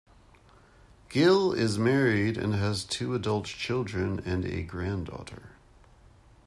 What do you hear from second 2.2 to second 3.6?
and has two adult